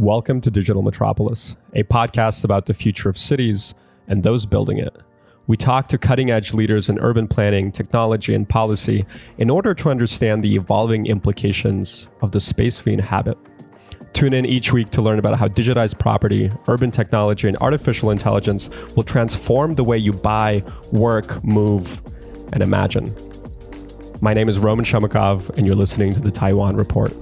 [0.00, 3.74] Welcome to Digital Metropolis, a podcast about the future of cities
[4.08, 4.96] and those building it.
[5.46, 9.04] We talk to cutting edge leaders in urban planning, technology, and policy
[9.36, 13.36] in order to understand the evolving implications of the space we inhabit.
[14.14, 18.70] Tune in each week to learn about how digitized property, urban technology, and artificial intelligence
[18.96, 22.00] will transform the way you buy, work, move,
[22.54, 23.14] and imagine.
[24.22, 27.12] My name is Roman Shemakov, and you're listening to the Taiwan Report.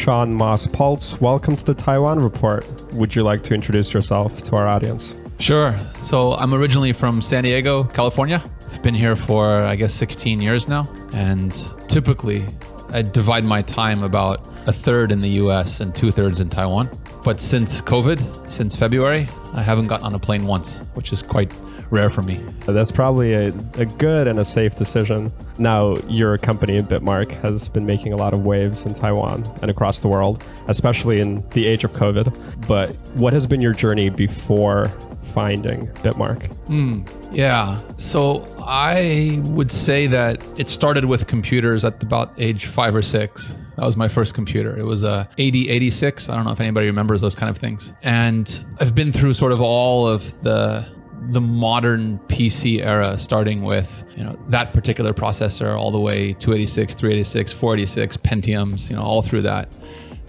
[0.00, 2.64] Sean Moss Pultz, welcome to the Taiwan Report.
[2.94, 5.14] Would you like to introduce yourself to our audience?
[5.38, 5.78] Sure.
[6.00, 8.42] So I'm originally from San Diego, California.
[8.72, 10.88] I've been here for, I guess, 16 years now.
[11.12, 11.52] And
[11.86, 12.46] typically,
[12.88, 16.88] I divide my time about a third in the US and two thirds in Taiwan.
[17.22, 21.52] But since COVID, since February, I haven't gotten on a plane once, which is quite
[21.90, 22.36] rare for me.
[22.66, 25.32] That's probably a, a good and a safe decision.
[25.58, 30.00] Now, your company, Bitmark, has been making a lot of waves in Taiwan and across
[30.00, 32.66] the world, especially in the age of COVID.
[32.66, 34.88] But what has been your journey before
[35.32, 36.54] finding Bitmark?
[36.66, 37.80] Mm, yeah.
[37.98, 43.54] So I would say that it started with computers at about age five or six.
[43.76, 44.78] That was my first computer.
[44.78, 46.28] It was a 8086.
[46.28, 47.92] I don't know if anybody remembers those kind of things.
[48.02, 50.86] And I've been through sort of all of the
[51.30, 56.94] the modern PC era, starting with you know that particular processor all the way 286,
[56.94, 59.68] 386, 486, Pentiums, you know, all through that.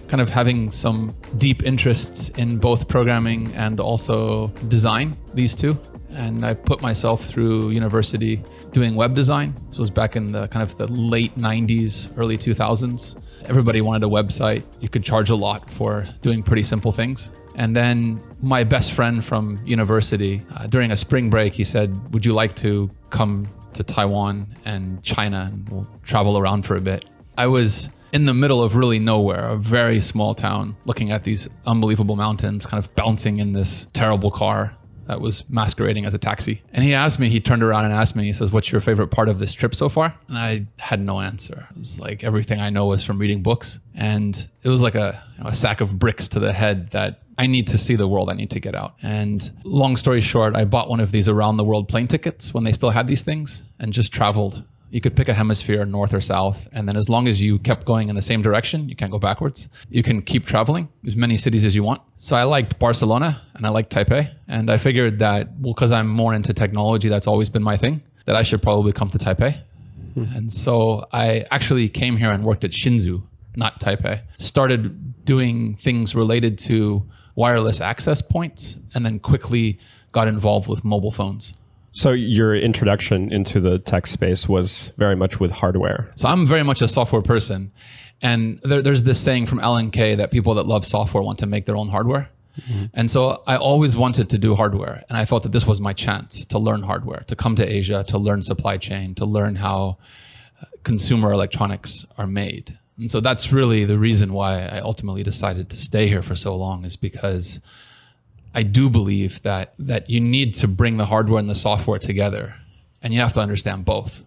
[0.08, 5.78] Kind of having some deep interests in both programming and also design, these two.
[6.10, 9.54] And I put myself through university doing web design.
[9.70, 13.16] This was back in the kind of the late 90s, early 2000s.
[13.46, 14.62] Everybody wanted a website.
[14.80, 17.30] You could charge a lot for doing pretty simple things.
[17.54, 22.24] And then my best friend from university, uh, during a spring break, he said, Would
[22.24, 27.04] you like to come to Taiwan and China and we'll travel around for a bit?
[27.36, 31.48] I was in the middle of really nowhere, a very small town, looking at these
[31.66, 36.62] unbelievable mountains, kind of bouncing in this terrible car that was masquerading as a taxi.
[36.72, 39.08] And he asked me, he turned around and asked me, he says, What's your favorite
[39.08, 40.14] part of this trip so far?
[40.28, 41.66] And I had no answer.
[41.70, 43.78] It was like everything I know was from reading books.
[43.94, 47.22] And it was like a, you know, a sack of bricks to the head that
[47.38, 48.30] I need to see the world.
[48.30, 48.94] I need to get out.
[49.02, 52.64] And long story short, I bought one of these around the world plane tickets when
[52.64, 54.62] they still had these things and just traveled.
[54.92, 57.86] You could pick a hemisphere, north or south, and then as long as you kept
[57.86, 59.70] going in the same direction, you can't go backwards.
[59.88, 62.02] You can keep traveling as many cities as you want.
[62.18, 66.08] So I liked Barcelona and I liked Taipei, and I figured that well, because I'm
[66.08, 68.02] more into technology, that's always been my thing.
[68.26, 69.62] That I should probably come to Taipei.
[70.12, 70.24] Hmm.
[70.34, 73.22] And so I actually came here and worked at Hsinchu,
[73.56, 74.20] not Taipei.
[74.36, 79.78] Started doing things related to wireless access points, and then quickly
[80.12, 81.54] got involved with mobile phones.
[81.92, 86.10] So your introduction into the tech space was very much with hardware.
[86.14, 87.70] So I'm very much a software person,
[88.22, 91.46] and there, there's this saying from Alan Kay that people that love software want to
[91.46, 92.30] make their own hardware.
[92.60, 92.84] Mm-hmm.
[92.94, 95.92] And so I always wanted to do hardware, and I thought that this was my
[95.92, 99.98] chance to learn hardware, to come to Asia, to learn supply chain, to learn how
[100.60, 102.78] uh, consumer electronics are made.
[102.98, 106.54] And so that's really the reason why I ultimately decided to stay here for so
[106.54, 107.60] long is because
[108.54, 112.54] I do believe that that you need to bring the hardware and the software together
[113.02, 114.22] and you have to understand both.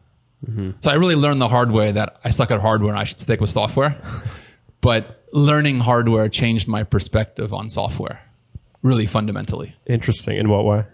[0.45, 0.71] Mm-hmm.
[0.81, 3.19] So I really learned the hard way that I suck at hardware and I should
[3.19, 4.01] stick with software.
[4.81, 8.21] but learning hardware changed my perspective on software
[8.81, 9.75] really fundamentally.
[9.87, 10.37] Interesting.
[10.37, 10.85] In what way?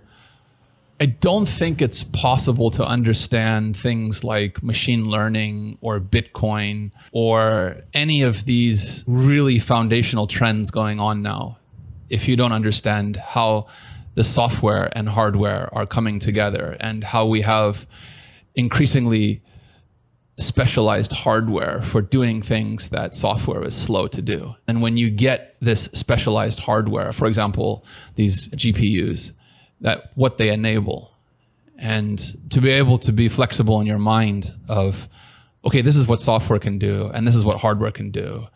[1.01, 8.21] I don't think it's possible to understand things like machine learning or Bitcoin or any
[8.21, 11.57] of these really foundational trends going on now
[12.11, 13.67] if you don't understand how
[14.15, 17.87] the software and hardware are coming together and how we have
[18.53, 19.41] increasingly
[20.37, 24.55] specialized hardware for doing things that software is slow to do.
[24.67, 27.85] And when you get this specialized hardware, for example,
[28.15, 29.31] these GPUs,
[29.79, 31.11] that what they enable.
[31.77, 32.19] And
[32.51, 35.07] to be able to be flexible in your mind of
[35.63, 38.47] okay this is what software can do and this is what hardware can do.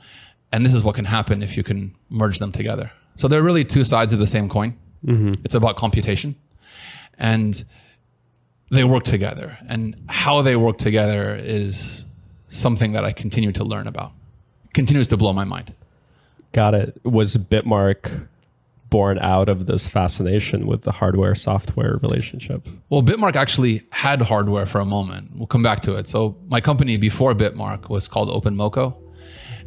[0.51, 3.65] And this is what can happen if you can merge them together so they're really
[3.65, 5.31] two sides of the same coin mm-hmm.
[5.43, 6.35] it's about computation
[7.17, 7.65] and
[8.69, 12.05] they work together and how they work together is
[12.47, 14.11] something that i continue to learn about
[14.73, 15.73] continues to blow my mind
[16.51, 18.27] got it was bitmark
[18.89, 22.65] born out of this fascination with the hardware software relationship?
[22.89, 25.31] Well, Bitmark actually had hardware for a moment.
[25.35, 26.07] We'll come back to it.
[26.07, 28.95] So, my company before Bitmark was called OpenMoko.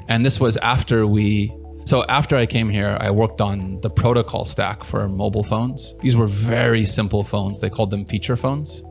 [0.08, 1.54] And this was after we,
[1.88, 5.94] so after I came here, I worked on the protocol stack for mobile phones.
[6.00, 8.82] These were very simple phones, they called them feature phones.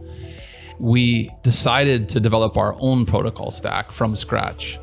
[0.79, 4.79] We decided to develop our own protocol stack from scratch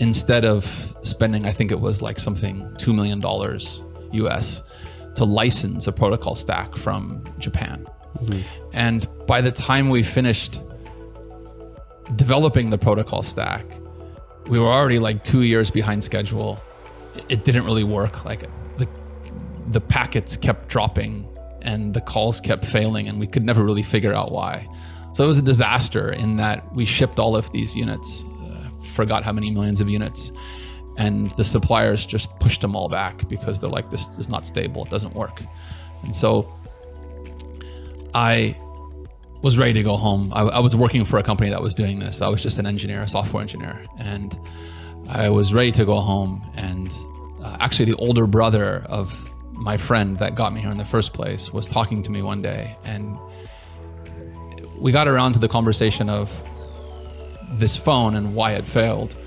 [0.00, 0.64] instead of
[1.02, 4.62] spending, I think it was like something $2 million US
[5.14, 7.86] to license a protocol stack from Japan.
[8.16, 8.70] Mm-hmm.
[8.72, 10.60] And by the time we finished
[12.16, 13.64] developing the protocol stack,
[14.48, 16.60] we were already like two years behind schedule.
[17.28, 18.24] It didn't really work.
[18.24, 18.88] Like the,
[19.70, 21.28] the packets kept dropping
[21.62, 24.68] and the calls kept failing, and we could never really figure out why.
[25.14, 29.24] So it was a disaster in that we shipped all of these units, uh, forgot
[29.24, 30.32] how many millions of units,
[30.98, 34.84] and the suppliers just pushed them all back because they're like, this is not stable,
[34.84, 35.42] it doesn't work.
[36.02, 36.52] And so
[38.14, 38.56] I
[39.42, 40.32] was ready to go home.
[40.34, 42.22] I, I, was working for a company that was doing this.
[42.22, 44.38] I was just an engineer, a software engineer, and
[45.08, 46.42] I was ready to go home.
[46.56, 46.96] And
[47.42, 51.12] uh, actually, the older brother of my friend that got me here in the first
[51.12, 53.18] place was talking to me one day, and
[54.78, 56.30] we got around to the conversation of
[57.52, 59.20] this phone and why it failed.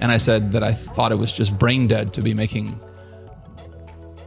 [0.00, 2.80] And I said that I thought it was just brain dead to be making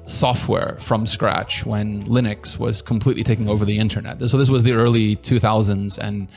[0.06, 4.20] software from scratch when Linux was completely taking over the internet.
[4.30, 6.28] So this was the early 2000s, and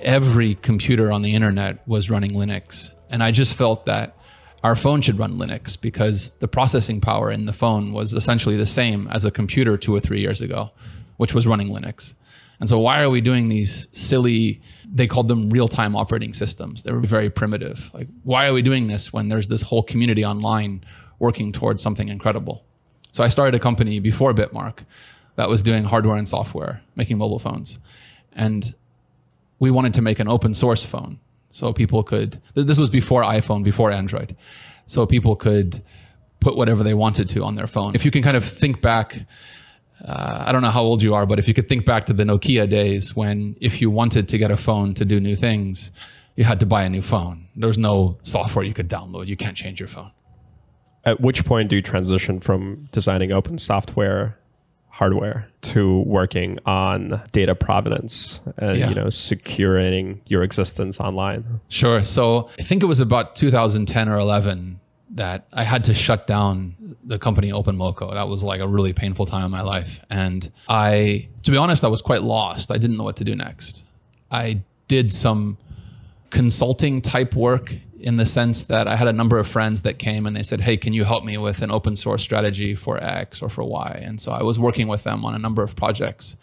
[0.00, 2.90] every computer on the internet was running Linux.
[3.10, 4.16] And I just felt that
[4.64, 8.66] our phone should run Linux because the processing power in the phone was essentially the
[8.66, 10.70] same as a computer two or three years ago,
[11.18, 12.14] which was running Linux.
[12.58, 14.62] And so, why are we doing these silly?
[14.90, 16.82] They called them real-time operating systems.
[16.82, 17.90] They were very primitive.
[17.92, 20.84] Like, why are we doing this when there's this whole community online
[21.18, 22.64] working towards something incredible?
[23.12, 24.80] So I started a company before Bitmark
[25.36, 27.78] that was doing hardware and software, making mobile phones.
[28.32, 28.74] And
[29.58, 31.18] we wanted to make an open source phone.
[31.56, 34.36] So people could, this was before iPhone, before Android.
[34.84, 35.82] So people could
[36.38, 37.94] put whatever they wanted to on their phone.
[37.94, 39.24] If you can kind of think back,
[40.04, 42.12] uh, I don't know how old you are, but if you could think back to
[42.12, 45.92] the Nokia days when if you wanted to get a phone to do new things,
[46.34, 47.48] you had to buy a new phone.
[47.56, 49.26] There was no software you could download.
[49.26, 50.10] You can't change your phone
[51.06, 54.36] at which point do you transition from designing open software
[54.96, 58.88] hardware to working on data provenance and yeah.
[58.88, 61.60] you know securing your existence online.
[61.68, 62.02] Sure.
[62.02, 66.74] So i think it was about 2010 or 11 that i had to shut down
[67.04, 70.00] the company openmoko that was like a really painful time in my life.
[70.08, 72.70] And i to be honest i was quite lost.
[72.70, 73.84] I didn't know what to do next.
[74.30, 75.58] I did some
[76.30, 80.26] consulting type work in the sense that I had a number of friends that came
[80.26, 83.42] and they said, Hey, can you help me with an open source strategy for X
[83.42, 84.00] or for Y?
[84.02, 86.36] And so I was working with them on a number of projects.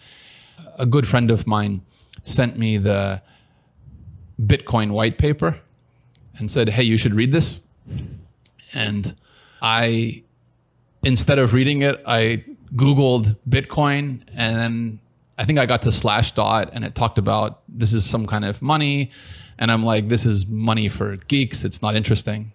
[0.78, 1.82] A good friend of mine
[2.22, 3.22] sent me the
[4.42, 5.60] Bitcoin white paper
[6.38, 7.62] and said, Hey, you should read this.
[8.74, 9.16] And
[9.62, 10.24] I,
[11.04, 12.44] instead of reading it, I
[12.76, 15.00] Googled Bitcoin and then
[15.38, 18.62] I think I got to Slashdot and it talked about this is some kind of
[18.62, 19.12] money
[19.58, 21.64] and I'm like, this is money for geeks.
[21.64, 22.52] It's not interesting.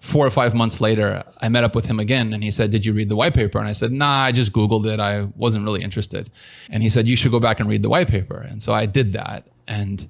[0.00, 2.86] Four or five months later, I met up with him again and he said, Did
[2.86, 3.58] you read the white paper?
[3.58, 4.98] And I said, Nah, I just Googled it.
[4.98, 6.30] I wasn't really interested.
[6.70, 8.40] And he said, You should go back and read the white paper.
[8.40, 9.46] And so I did that.
[9.68, 10.08] And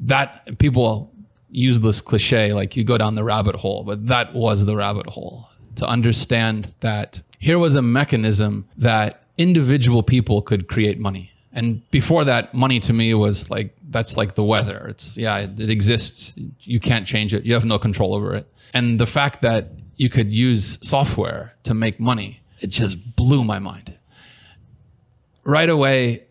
[0.00, 1.10] that people
[1.50, 5.06] use this cliche like you go down the rabbit hole, but that was the rabbit
[5.06, 11.88] hole to understand that here was a mechanism that individual people could create money and
[11.90, 14.86] before that, money to me was like, that's like the weather.
[14.88, 16.38] It's, yeah, it, it exists.
[16.60, 17.44] You can't change it.
[17.44, 18.46] You have no control over it.
[18.74, 23.58] And the fact that you could use software to make money, it just blew my
[23.58, 23.96] mind.
[25.44, 26.24] Right away,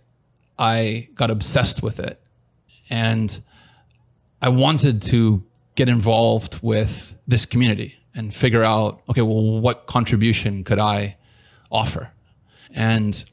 [0.58, 2.22] I got obsessed with it.
[2.90, 3.42] And
[4.42, 5.44] I wanted to
[5.76, 11.18] get involved with this community and figure out, okay, well, what contribution could I
[11.72, 12.12] offer?
[12.72, 13.24] And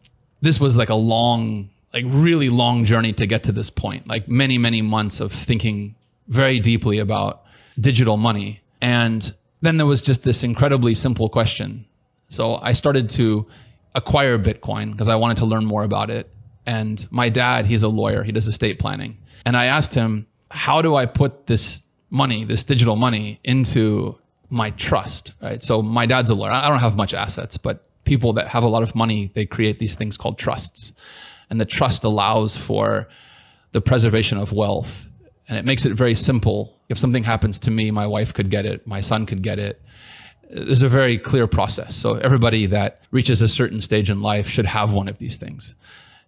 [0.40, 4.29] this was like a long like really long journey to get to this point, like
[4.29, 5.95] many, many months of thinking
[6.27, 7.45] very deeply about
[7.79, 8.61] digital money.
[8.81, 11.87] And then there was just this incredibly simple question.
[12.29, 13.47] So I started to
[13.95, 16.29] acquire Bitcoin because I wanted to learn more about it.
[16.67, 19.19] And my dad, he's a lawyer, he does estate planning.
[19.47, 24.19] And I asked him, how do I put this money, this digital money, into
[24.51, 25.33] my trust?
[25.41, 25.63] Right.
[25.63, 26.51] So my dad's a lawyer.
[26.51, 29.79] I don't have much assets, but people that have a lot of money, they create
[29.79, 30.93] these things called trusts
[31.51, 33.09] and the trust allows for
[33.75, 35.09] the preservation of wealth.
[35.49, 36.79] And it makes it very simple.
[36.89, 39.83] If something happens to me my wife could get it my son could get it.
[40.51, 41.97] There's a very clear process.
[41.97, 45.75] So everybody that reaches a certain stage in life should have one of these things.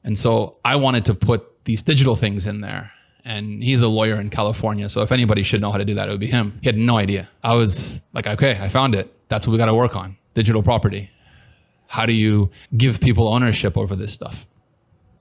[0.05, 2.93] And so i wanted to put these digital things in there.
[3.25, 4.89] And he's a lawyer in california.
[4.89, 6.59] So if anybody should know how to do that it would be him.
[6.63, 7.29] He had no idea.
[7.43, 9.13] I was like okay i found it.
[9.29, 10.17] That's what we got to work on.
[10.35, 11.11] Digital property.
[11.87, 14.47] How do you give people ownership over this stuff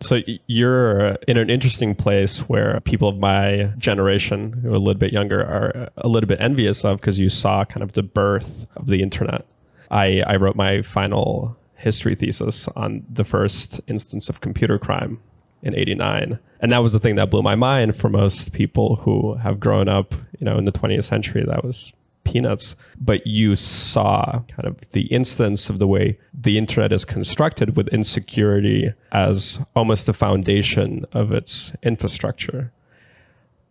[0.06, 4.80] So you're uh, in an interesting place where people of my generation, who are a
[4.80, 7.94] little bit younger, are uh, a little bit envious of because you saw kind of
[7.94, 9.46] the birth of the internet.
[9.90, 15.20] I, I wrote my final history thesis on the first instance of computer crime
[15.62, 19.36] in 89 and that was the thing that blew my mind for most people who
[19.36, 21.94] have grown up you know in the 20th century that was
[22.26, 27.78] peanuts but you saw kind of the instance of the way the internet is constructed
[27.78, 32.72] with insecurity as almost the foundation of its infrastructure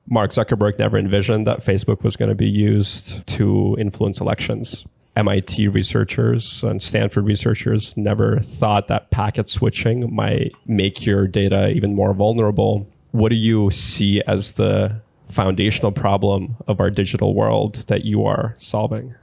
[0.09, 5.69] mark zuckerberg never envisioned that facebook was going to be used to influence elections MIT
[5.69, 12.13] researchers and Stanford researchers never thought that packet switching might make your data even more
[12.15, 12.89] vulnerable.
[13.13, 18.55] What do you see as the foundational problem of our digital world that you are
[18.59, 19.15] solving?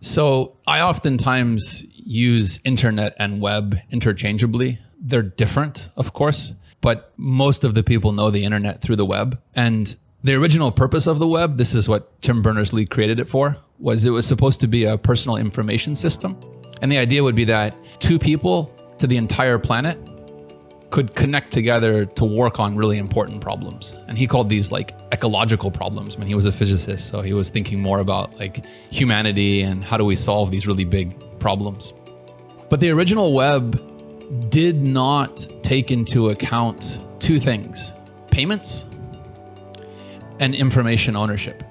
[0.00, 4.78] So, I oftentimes use internet and web interchangeably.
[5.00, 9.40] They're different, of course, but most of the people know the internet through the web.
[9.54, 13.56] And the original purpose of the web, this is what Tim Berners-Lee created it for,
[13.78, 16.38] was it was supposed to be a personal information system.
[16.82, 19.98] And the idea would be that two people to the entire planet
[20.90, 23.96] could connect together to work on really important problems.
[24.06, 26.14] And he called these like ecological problems.
[26.14, 29.82] I mean, he was a physicist, so he was thinking more about like humanity and
[29.82, 31.92] how do we solve these really big problems.
[32.68, 33.82] But the original web
[34.50, 37.92] did not take into account two things
[38.30, 38.84] payments
[40.40, 41.62] and information ownership.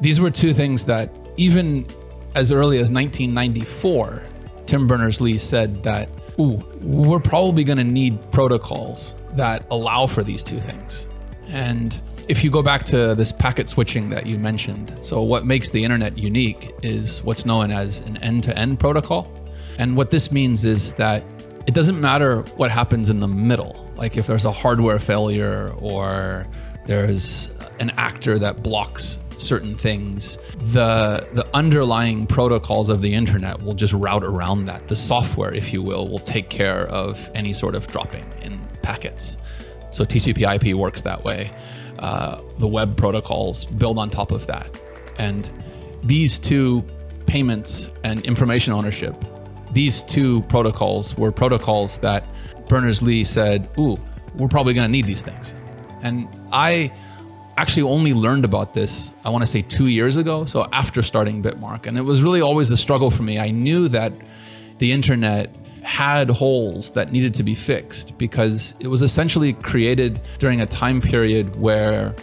[0.00, 1.86] These were two things that, even
[2.34, 4.22] as early as 1994,
[4.66, 10.22] Tim Berners Lee said that, ooh, we're probably going to need protocols that allow for
[10.22, 11.06] these two things.
[11.48, 15.70] And if you go back to this packet switching that you mentioned, so what makes
[15.70, 19.30] the internet unique is what's known as an end to end protocol.
[19.78, 21.22] And what this means is that
[21.66, 26.46] it doesn't matter what happens in the middle, like if there's a hardware failure or
[26.86, 27.48] there's
[27.80, 30.38] an actor that blocks certain things
[30.72, 34.88] the the underlying protocols of the internet will just route around that.
[34.88, 39.36] The software if you will will take care of any sort of dropping in packets.
[39.92, 41.50] So tcp ip works that way.
[41.98, 44.68] Uh, the web protocols build on top of that.
[45.18, 45.50] And
[46.02, 46.84] these two
[47.26, 49.14] payments and information ownership
[49.72, 52.26] these two protocols were protocols that
[52.68, 53.96] berners-lee said ooh
[54.36, 55.54] we're probably going to need these things.
[56.02, 56.92] And i
[57.56, 60.44] actually only learned about this, I want to say two years ago.
[60.44, 61.86] So after starting Bitmark.
[61.86, 63.38] And it was really always a struggle for me.
[63.38, 64.12] I knew that
[64.78, 70.60] the internet had holes that needed to be fixed because it was essentially created during
[70.60, 72.14] a time period where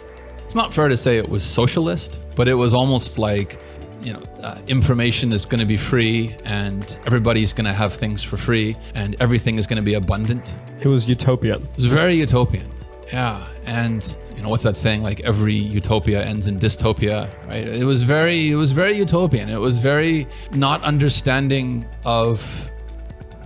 [0.44, 3.58] it's not fair to say it was socialist, but it was almost like,
[4.02, 8.22] you know, uh, information is going to be free and everybody's going to have things
[8.22, 10.54] for free and everything is going to be abundant.
[10.80, 11.62] It was utopian.
[11.62, 12.68] It was very utopian.
[13.14, 13.46] Yeah.
[13.64, 15.04] And you know, what's that saying?
[15.04, 17.64] Like every utopia ends in dystopia, right?
[17.64, 19.48] It was very, it was very utopian.
[19.48, 22.42] It was very not understanding of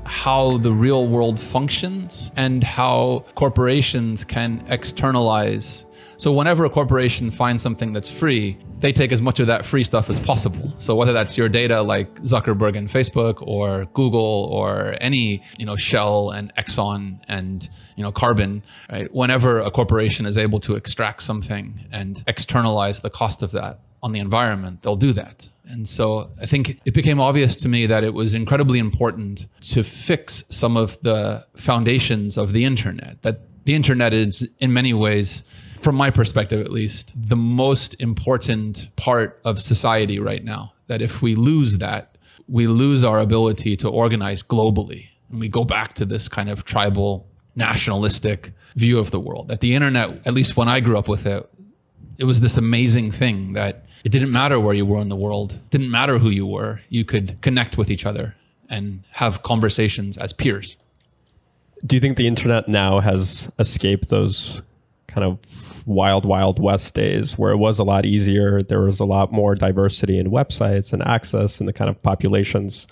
[0.07, 5.85] how the real world functions and how corporations can externalize.
[6.19, 9.85] So whenever a corporation finds something that's free, they take as much of that free
[9.85, 10.73] stuff as possible.
[10.79, 15.77] So whether that's your data like Zuckerberg and Facebook or Google or any, you know,
[15.77, 19.13] Shell and Exxon and, you know, Carbon, right?
[19.15, 24.11] Whenever a corporation is able to extract something and externalize the cost of that on
[24.11, 25.49] the environment, they'll do that.
[25.69, 29.85] And so I think it became obvious to me that it was incredibly important to
[29.85, 35.45] fix some of the foundations of the internet, that the internet is in many ways
[35.79, 40.75] from my perspective at least, the most important part of society right now.
[40.89, 42.17] That if we lose that,
[42.49, 45.09] we lose our ability to organize globally.
[45.31, 49.49] And we go back to this kind of tribal, nationalistic view of the world.
[49.49, 51.49] That the internet, at least when I grew up with it,
[52.17, 55.59] it was this amazing thing that it didn't matter where you were in the world,
[55.71, 56.81] didn't matter who you were.
[56.89, 58.35] You could connect with each other
[58.69, 60.77] and have conversations as peers.
[61.87, 64.63] Do you think the internet now has escaped those
[65.09, 68.63] kind of wild, wild west days where it was a lot easier.
[68.63, 72.87] There was a lot more diversity in websites and access and the kind of populations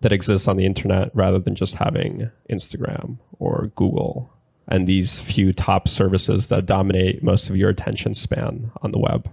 [0.00, 4.30] that exist on the internet rather than just having Instagram or Google
[4.68, 9.28] and these few top services that dominate most of your attention span on the web.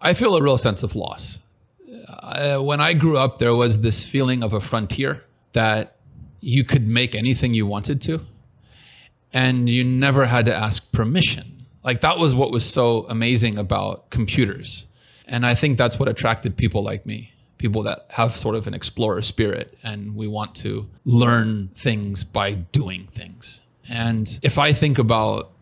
[0.00, 1.38] I feel a real sense of loss.
[2.08, 5.96] Uh, when I grew up, there was this feeling of a frontier that
[6.40, 8.20] you could make anything you wanted to,
[9.32, 11.55] and you never had to ask permission
[11.86, 14.84] like that was what was so amazing about computers.
[15.26, 18.74] And I think that's what attracted people like me, people that have sort of an
[18.74, 23.60] explorer spirit and we want to learn things by doing things.
[23.88, 25.52] And if I think about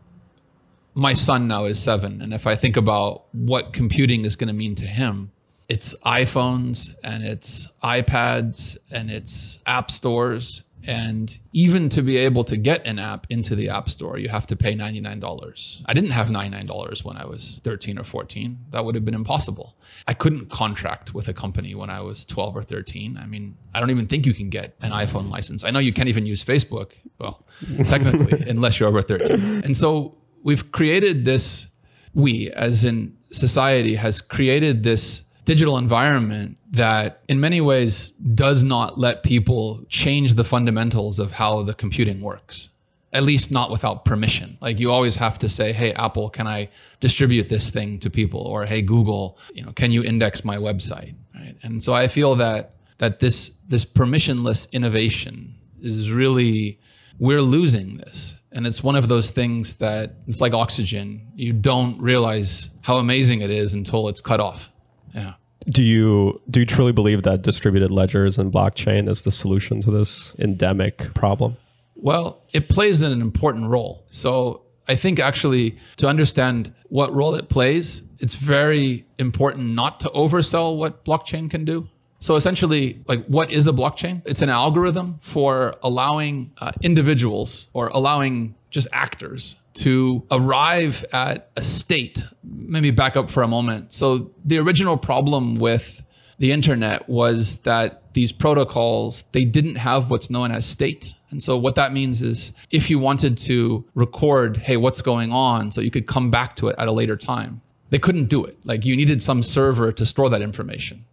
[0.94, 4.54] my son now is seven, and if I think about what computing is going to
[4.54, 5.30] mean to him,
[5.68, 10.62] it's iPhones and it's iPads and it's app stores.
[10.86, 14.46] And even to be able to get an app into the App Store, you have
[14.48, 15.82] to pay $99.
[15.86, 18.58] I didn't have $99 when I was 13 or 14.
[18.70, 19.76] That would have been impossible.
[20.06, 23.18] I couldn't contract with a company when I was 12 or 13.
[23.20, 25.64] I mean, I don't even think you can get an iPhone license.
[25.64, 27.46] I know you can't even use Facebook, well,
[27.84, 29.64] technically, unless you're over 13.
[29.64, 31.68] And so we've created this,
[32.14, 38.98] we as in society has created this digital environment that in many ways does not
[38.98, 42.70] let people change the fundamentals of how the computing works
[43.14, 44.58] at least not without permission.
[44.60, 46.68] Like you always have to say hey apple can i
[47.00, 48.40] distribute this thing to people?
[48.40, 51.14] Or hey google you know can you index my website?
[51.34, 51.56] Right?
[51.62, 56.80] And so i feel that that this this permissionless innovation is really
[57.18, 58.34] we're losing this.
[58.50, 61.28] And it's one of those things that it's like oxygen.
[61.34, 64.70] You don't realize how amazing it is until it's cut off
[65.14, 65.34] yeah.
[65.68, 69.90] Do you do you truly believe that distributed ledgers and blockchain is the solution to
[69.90, 71.56] this endemic problem?
[71.96, 74.04] Well, it plays an important role.
[74.10, 80.08] So I think actually to understand what role it plays, it's very important not to
[80.10, 81.88] oversell what blockchain can do.
[82.20, 84.22] So essentially, like what is a blockchain?
[84.26, 91.62] It's an algorithm for allowing uh, individuals or allowing just actors to arrive at a
[91.62, 92.24] state.
[92.42, 93.92] Maybe back up for a moment.
[93.92, 96.02] So, the original problem with
[96.38, 101.14] the internet was that these protocols they didn't have what's known as state.
[101.30, 105.72] And so what that means is if you wanted to record hey what's going on
[105.72, 107.60] so you could come back to it at a later time.
[107.90, 108.58] They couldn't do it.
[108.64, 111.04] Like you needed some server to store that information.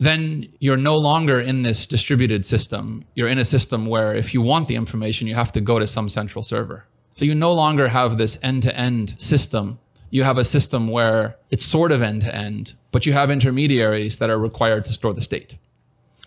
[0.00, 3.04] Then you're no longer in this distributed system.
[3.14, 5.86] You're in a system where if you want the information you have to go to
[5.86, 6.86] some central server
[7.18, 9.80] so you no longer have this end to end system.
[10.08, 14.18] You have a system where it's sort of end to end, but you have intermediaries
[14.18, 15.58] that are required to store the state.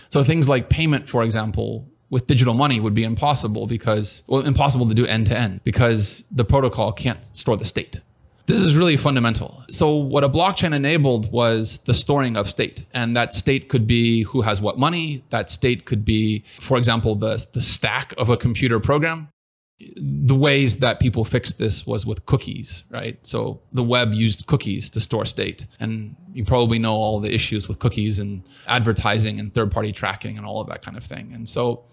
[0.10, 4.86] So things like payment, for example, with digital money would be impossible because, well, impossible
[4.90, 8.02] to do end to end because the protocol can't store the state.
[8.48, 9.64] This is really fundamental.
[9.70, 12.84] So, what a blockchain enabled was the storing of state.
[12.94, 15.24] And that state could be who has what money.
[15.30, 19.30] That state could be, for example, the, the stack of a computer program
[19.96, 23.18] the ways that people fixed this was with cookies, right?
[23.26, 25.66] So the web used cookies to store state.
[25.80, 30.38] And you probably know all the issues with cookies and advertising and third party tracking
[30.38, 31.32] and all of that kind of thing.
[31.34, 31.84] And so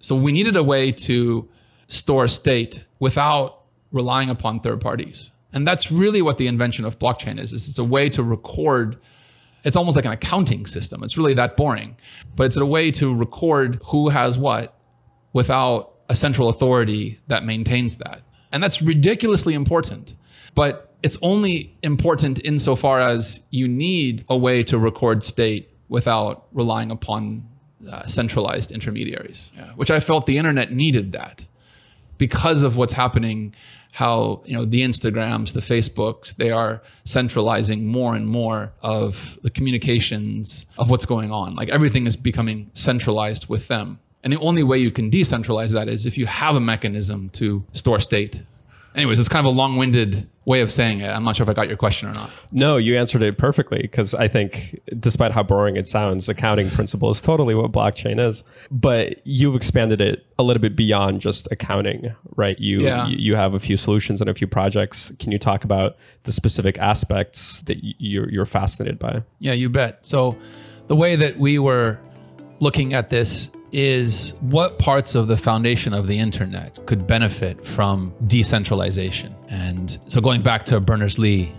[0.00, 1.48] so we needed a way to
[1.88, 5.30] store state without relying upon third parties.
[5.52, 8.98] And that's really what the invention of blockchain is, is it's a way to record
[9.64, 11.02] it's almost like an accounting system.
[11.02, 11.96] It's really that boring,
[12.36, 14.78] but it's a way to record who has what
[15.32, 18.22] without a central authority that maintains that.
[18.52, 20.14] And that's ridiculously important.
[20.54, 26.92] But it's only important insofar as you need a way to record state without relying
[26.92, 27.48] upon
[27.90, 29.72] uh, centralized intermediaries, yeah.
[29.72, 31.44] which I felt the internet needed that
[32.16, 33.52] because of what's happening
[33.94, 39.50] how you know the instagrams the facebooks they are centralizing more and more of the
[39.50, 44.62] communications of what's going on like everything is becoming centralized with them and the only
[44.62, 48.42] way you can decentralize that is if you have a mechanism to store state.
[48.96, 51.08] Anyways, it's kind of a long winded way of saying it.
[51.08, 52.30] I'm not sure if I got your question or not.
[52.52, 57.10] No, you answered it perfectly because I think, despite how boring it sounds, accounting principle
[57.10, 58.44] is totally what blockchain is.
[58.70, 62.58] But you've expanded it a little bit beyond just accounting, right?
[62.58, 63.08] You yeah.
[63.08, 65.12] you have a few solutions and a few projects.
[65.18, 69.22] Can you talk about the specific aspects that you're, you're fascinated by?
[69.40, 70.06] Yeah, you bet.
[70.06, 70.38] So,
[70.86, 71.98] the way that we were
[72.60, 78.14] looking at this is what parts of the foundation of the internet could benefit from
[78.28, 79.34] decentralization.
[79.48, 81.52] And so going back to Berners Lee,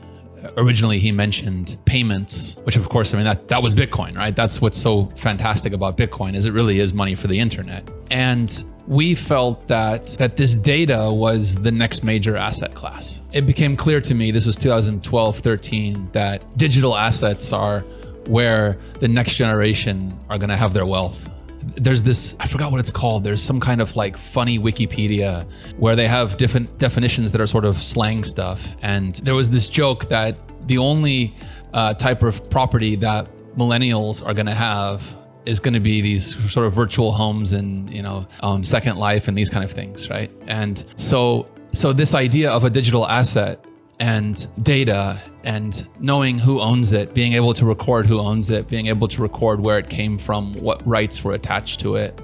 [0.56, 4.34] originally he mentioned payments, which of course, I mean, that, that was Bitcoin, right?
[4.34, 7.88] That's what's so fantastic about Bitcoin is it really is money for the internet.
[8.10, 13.22] And we felt that that this data was the next major asset class.
[13.34, 17.82] It became clear to me, this was 2012, 13, that digital assets are
[18.28, 21.30] where the next generation are going to have their wealth
[21.78, 23.24] there's this I forgot what it's called.
[23.24, 27.66] There's some kind of like funny Wikipedia where they have different definitions that are sort
[27.66, 28.76] of slang stuff.
[28.82, 31.36] And there was this joke that the only
[31.74, 36.36] uh, type of property that millennials are going to have is going to be these
[36.52, 40.10] sort of virtual homes and you know um, Second Life and these kind of things,
[40.10, 40.32] right?
[40.48, 43.64] And so so this idea of a digital asset
[44.00, 48.88] and data and knowing who owns it, being able to record who owns it, being
[48.88, 52.20] able to record where it came from, what rights were attached to it.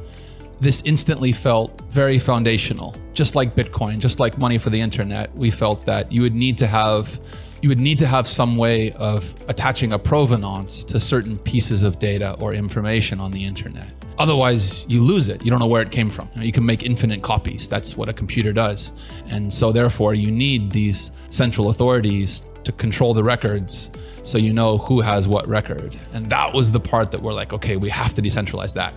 [0.62, 2.96] this instantly felt very foundational.
[3.14, 6.58] Just like Bitcoin, just like money for the internet, we felt that you would need
[6.60, 7.20] to have
[7.62, 12.00] you would need to have some way of attaching a provenance to certain pieces of
[12.00, 13.91] data or information on the internet.
[14.17, 15.43] Otherwise, you lose it.
[15.43, 16.30] You don't know where it came from.
[16.36, 17.69] You, can make infinite copies.
[17.69, 18.91] That's what a computer does.
[19.28, 23.89] And so, therefore, you need these central authorities to control the records
[24.24, 25.97] so you know who has what record.
[26.13, 28.93] And that was the part that we're like, okay, we have to decentralize that.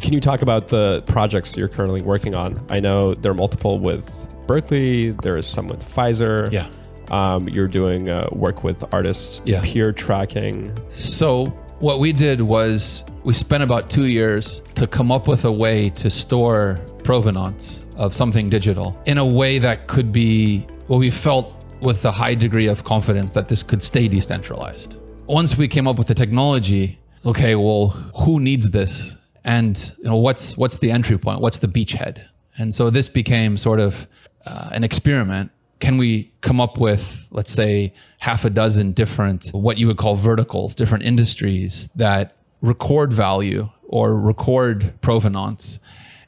[0.00, 2.64] Can you talk about the projects you're currently working on?
[2.70, 6.50] I know there are multiple with Berkeley, there is some with Pfizer.
[6.50, 6.68] Yeah.
[7.10, 9.60] Um, you're doing uh, work with artists, Yeah.
[9.62, 10.72] peer tracking.
[10.90, 11.46] So,
[11.80, 15.90] what we did was we spent about two years to come up with a way
[15.90, 21.54] to store provenance of something digital in a way that could be what we felt
[21.80, 24.96] with a high degree of confidence that this could stay decentralized.
[25.26, 27.88] Once we came up with the technology, okay, well,
[28.24, 29.14] who needs this?
[29.44, 31.40] And you know, what's what's the entry point?
[31.40, 32.24] What's the beachhead?
[32.58, 34.06] And so this became sort of
[34.46, 35.50] uh, an experiment
[35.82, 40.14] can we come up with, let's say, half a dozen different, what you would call
[40.14, 45.80] verticals, different industries that record value or record provenance?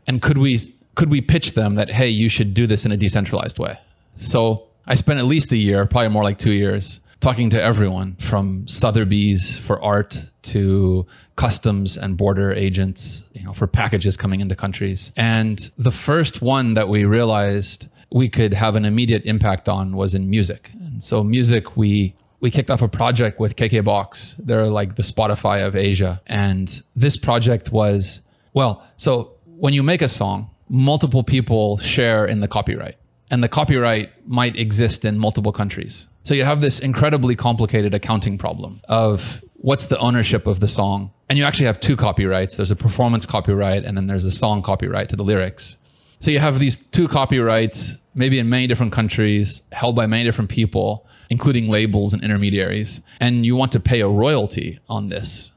[0.08, 2.96] And could we, could we pitch them that, hey, you should do this in a
[2.96, 3.78] decentralized way?
[4.16, 8.16] So I spent at least a year, probably more like two years, talking to everyone
[8.16, 14.56] from Sotheby's for art to customs and border agents, you know, for packages coming into
[14.56, 15.12] countries.
[15.14, 20.14] And the first one that we realized we could have an immediate impact on was
[20.14, 20.70] in music.
[20.74, 24.36] And so music, we we kicked off a project with KKBox.
[24.38, 26.22] They're like the Spotify of Asia.
[26.26, 28.20] And this project was,
[28.52, 32.96] well, so when you make a song, multiple people share in the copyright.
[33.30, 36.06] And the copyright might exist in multiple countries.
[36.22, 41.10] So you have this incredibly complicated accounting problem of what's the ownership of the song.
[41.28, 42.56] And you actually have two copyrights.
[42.58, 45.78] There's a performance copyright and then there's a song copyright to the lyrics.
[46.20, 50.50] So you have these two copyrights, maybe in many different countries, held by many different
[50.50, 53.00] people, including labels and intermediaries.
[53.20, 55.52] And you want to pay a royalty on this.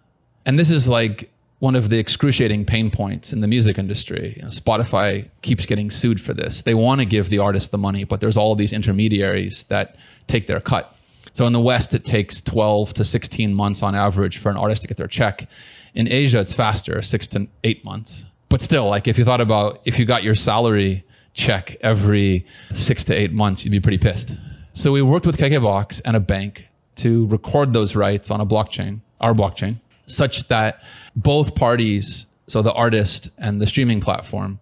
[0.46, 4.34] And this is like one of the excruciating pain points in the music industry.
[4.38, 6.62] You know, Spotify keeps getting sued for this.
[6.62, 9.96] They want to give the artist the money, but there's all these intermediaries that
[10.28, 10.96] take their cut.
[11.34, 14.84] So in the West, it takes 12 to 16 months on average for an artist
[14.84, 15.48] to get their check.
[15.94, 19.82] In Asia, it's faster, six to eight months but still, like if you thought about
[19.86, 21.04] if you got your salary
[21.38, 24.36] check every six to eight months, you'd be pretty pissed.
[24.74, 29.02] So we worked with KKBox and a bank to record those rights on a blockchain,
[29.22, 30.82] our blockchain, such that
[31.16, 34.60] both parties, so the artist and the streaming platform,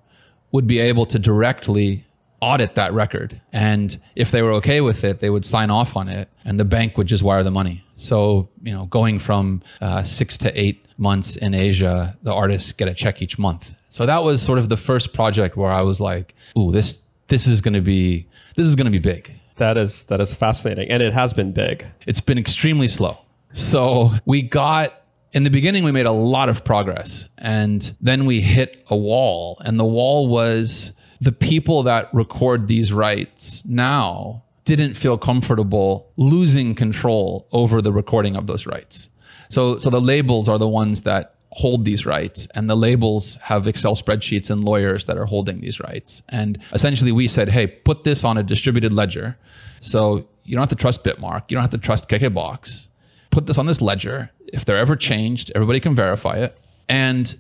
[0.52, 2.06] would be able to directly
[2.42, 3.42] audit that record.
[3.54, 6.66] And if they were okay with it, they would sign off on it and the
[6.66, 7.84] bank would just wire the money.
[7.96, 12.88] So, you know, going from uh, six to eight months in Asia, the artists get
[12.88, 13.74] a check each month.
[13.96, 17.48] So that was sort of the first project where I was like, ooh, this, this
[17.48, 18.28] is going to be,
[18.58, 19.32] this is going to be big.
[19.56, 20.92] That is, that is fascinating.
[20.92, 21.86] And it has been big.
[22.06, 23.18] It's been extremely slow.
[23.54, 28.42] So we got in the beginning, we made a lot of progress and then we
[28.42, 34.96] hit a wall and the wall was the people that record these rights now didn't
[34.96, 39.10] feel comfortable losing control over the recording of those rights.
[39.48, 43.66] So, so the labels are the ones that hold these rights and the labels have
[43.66, 46.22] Excel spreadsheets and lawyers that are holding these rights.
[46.28, 49.38] And essentially we said, Hey, put this on a distributed ledger.
[49.80, 51.44] So you don't have to trust Bitmark.
[51.48, 52.88] You don't have to trust KKBox.
[53.32, 54.32] Put this on this ledger.
[54.52, 56.60] If they're ever changed, everybody can verify it.
[56.90, 57.34] And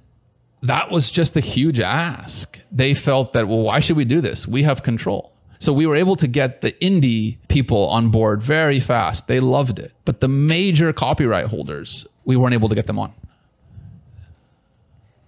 [0.62, 2.58] that was just a huge ask.
[2.72, 4.48] They felt that, well, why should we do this?
[4.48, 5.34] We have control.
[5.60, 9.28] So we were able to get the indie people on board very fast.
[9.28, 9.92] They loved it.
[10.06, 13.14] But the major copyright holders, we weren't able to get them on.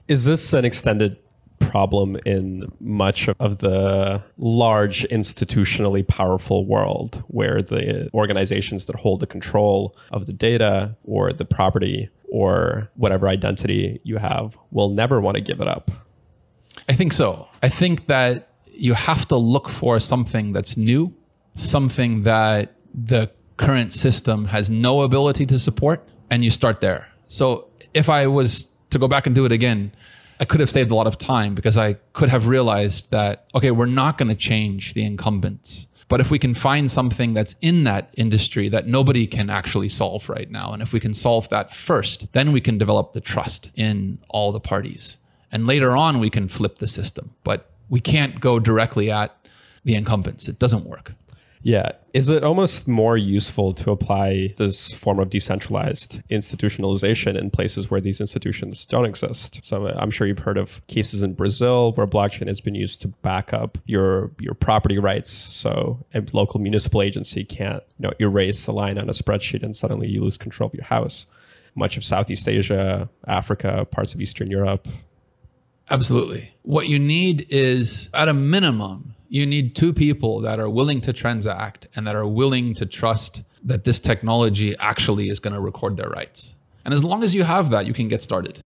[0.07, 1.17] Is this an extended
[1.59, 9.27] problem in much of the large institutionally powerful world where the organizations that hold the
[9.27, 15.35] control of the data or the property or whatever identity you have will never want
[15.35, 15.91] to give it up.
[16.87, 17.47] I think so.
[17.61, 21.13] I think that you have to look for something that's new,
[21.55, 27.07] something that the current system has no ability to support, and you start there.
[27.27, 29.91] So if I was to go back and do it again,
[30.39, 33.71] I could have saved a lot of time because I could have realized that, okay,
[33.71, 35.87] we're not going to change the incumbents.
[36.09, 40.29] But if we can find something that's in that industry that nobody can actually solve
[40.29, 43.71] right now, and if we can solve that first, then we can develop the trust
[43.75, 45.17] in all the parties.
[45.51, 47.35] And later on, we can flip the system.
[47.43, 49.35] But we can't go directly at
[49.83, 50.47] the incumbents.
[50.47, 51.13] It doesn't work.
[51.61, 51.91] Yeah.
[52.13, 58.01] Is it almost more useful to apply this form of decentralized institutionalization in places where
[58.01, 59.59] these institutions don't exist?
[59.63, 63.01] So uh, I'm sure you've heard of cases in Brazil where blockchain has been used
[63.01, 65.31] to back up your your property rights.
[65.31, 69.75] So a local municipal agency can't, you know, erase a line on a spreadsheet and
[69.75, 71.25] suddenly you lose control of your house.
[71.75, 74.87] Much of Southeast Asia, Africa, parts of Eastern Europe.
[75.89, 76.51] Absolutely.
[76.63, 81.13] What you need is at a minimum you need two people that are willing to
[81.13, 85.97] transact and that are willing to trust that this technology actually is going to record
[85.97, 86.55] their rights.
[86.85, 88.61] And as long as you have that, you can get started.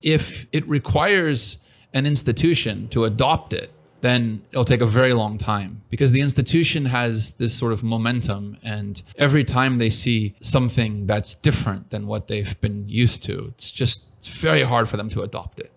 [0.00, 1.58] If it requires
[1.92, 6.84] an institution to adopt it, then it'll take a very long time because the institution
[6.84, 8.58] has this sort of momentum.
[8.62, 13.70] And every time they see something that's different than what they've been used to, it's
[13.70, 15.72] just it's very hard for them to adopt it.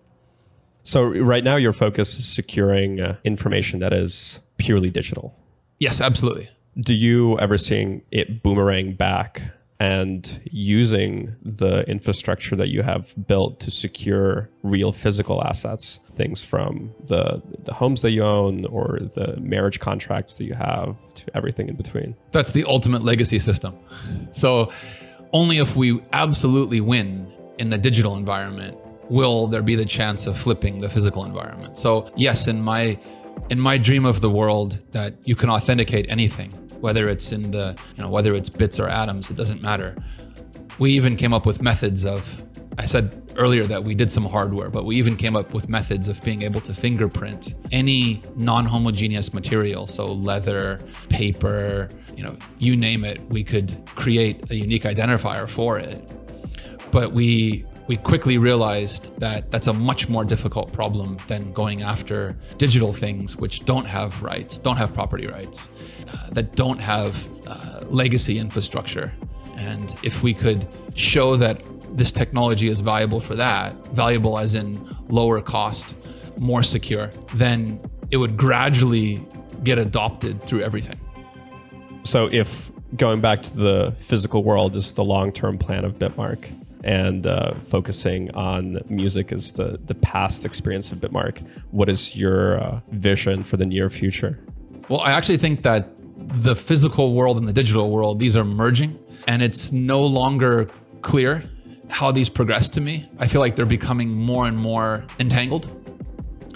[0.82, 5.36] So right now, your focus is securing uh, information that is purely digital.
[5.78, 6.48] Yes, absolutely.
[6.78, 9.42] Do you ever seeing it boomerang back
[9.80, 16.92] and using the infrastructure that you have built to secure real physical assets, things from
[17.04, 21.68] the the homes that you own or the marriage contracts that you have to everything
[21.68, 22.14] in between?
[22.32, 23.74] That's the ultimate legacy system.
[24.32, 24.70] So
[25.32, 28.76] only if we absolutely win in the digital environment
[29.10, 31.76] will there be the chance of flipping the physical environment.
[31.76, 32.98] So yes, in my
[33.50, 37.76] in my dream of the world that you can authenticate anything, whether it's in the
[37.96, 39.96] you know whether it's bits or atoms, it doesn't matter.
[40.78, 42.42] We even came up with methods of
[42.78, 46.08] I said earlier that we did some hardware, but we even came up with methods
[46.08, 53.04] of being able to fingerprint any non-homogeneous material, so leather, paper, you know, you name
[53.04, 56.10] it, we could create a unique identifier for it.
[56.90, 62.36] But we we quickly realized that that's a much more difficult problem than going after
[62.56, 65.68] digital things which don't have rights, don't have property rights,
[66.06, 69.12] uh, that don't have uh, legacy infrastructure.
[69.56, 71.64] And if we could show that
[71.96, 75.96] this technology is valuable for that, valuable as in lower cost,
[76.38, 77.80] more secure, then
[78.12, 79.20] it would gradually
[79.64, 81.00] get adopted through everything.
[82.04, 87.26] So if going back to the physical world is the long-term plan of Bitmark, and
[87.26, 91.44] uh, focusing on music as the, the past experience of Bitmark.
[91.70, 94.38] What is your uh, vision for the near future?
[94.88, 98.98] Well, I actually think that the physical world and the digital world, these are merging,
[99.26, 100.68] and it's no longer
[101.02, 101.44] clear
[101.88, 103.08] how these progress to me.
[103.18, 105.68] I feel like they're becoming more and more entangled.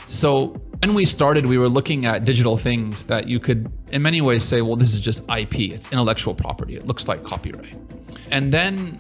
[0.07, 4.21] So when we started, we were looking at digital things that you could, in many
[4.21, 7.75] ways, say, well, this is just IP, it's intellectual property, it looks like copyright.
[8.31, 8.99] And then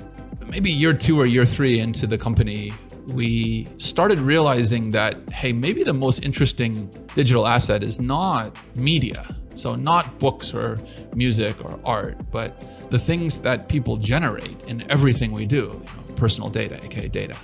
[0.48, 2.72] maybe year two or year three into the company,
[3.08, 9.36] we started realizing that, hey, maybe the most interesting digital asset is not media.
[9.54, 10.78] So, not books or
[11.14, 16.14] music or art, but the things that people generate in everything we do, you know,
[16.16, 17.36] personal data, aka data.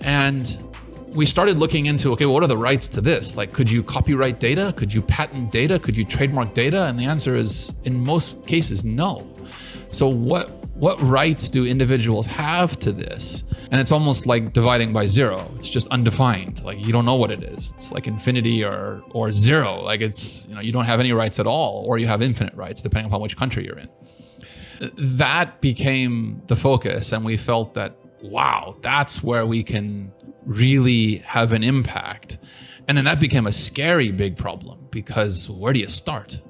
[0.00, 0.58] And
[1.14, 3.34] we started looking into okay, what are the rights to this?
[3.34, 4.74] Like, could you copyright data?
[4.76, 5.78] Could you patent data?
[5.78, 6.84] Could you trademark data?
[6.86, 9.26] And the answer is, in most cases, no.
[9.90, 13.42] So, what what rights do individuals have to this?
[13.70, 15.50] And it's almost like dividing by zero.
[15.56, 16.62] It's just undefined.
[16.62, 17.72] Like you don't know what it is.
[17.74, 19.80] It's like infinity or or zero.
[19.82, 22.54] Like it's you know you don't have any rights at all, or you have infinite
[22.54, 23.88] rights depending upon which country you're in.
[24.96, 30.12] That became the focus, and we felt that wow, that's where we can
[30.44, 32.38] really have an impact.
[32.86, 36.40] And then that became a scary big problem because where do you start?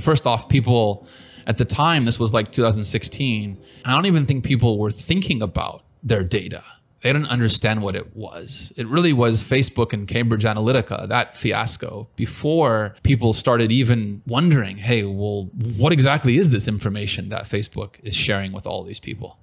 [0.00, 1.06] First off, people
[1.48, 3.58] at the time, this was like 2016.
[3.86, 6.62] I don't even think people were thinking about their data.
[7.00, 8.72] They didn't understand what it was.
[8.76, 15.04] It really was Facebook and Cambridge Analytica, that fiasco, before people started even wondering, hey,
[15.04, 15.44] well,
[15.76, 19.38] what exactly is this information that Facebook is sharing with all these people?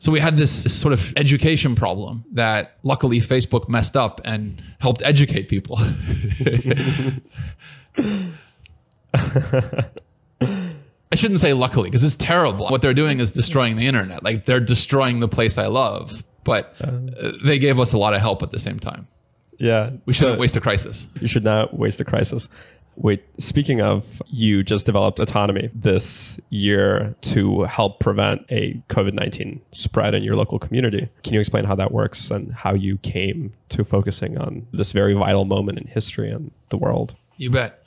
[0.00, 4.62] So we had this, this, sort of education problem that luckily Facebook messed up and
[4.80, 5.80] helped educate people.
[11.18, 12.68] I shouldn't say luckily because it's terrible.
[12.68, 14.22] What they're doing is destroying the internet.
[14.22, 18.20] Like they're destroying the place I love, but uh, they gave us a lot of
[18.20, 19.08] help at the same time.
[19.58, 19.90] Yeah.
[20.06, 21.08] We shouldn't waste a crisis.
[21.20, 22.48] You should not waste a crisis.
[22.94, 29.60] Wait, speaking of, you just developed autonomy this year to help prevent a COVID 19
[29.72, 31.08] spread in your local community.
[31.24, 35.14] Can you explain how that works and how you came to focusing on this very
[35.14, 37.16] vital moment in history and the world?
[37.36, 37.77] You bet.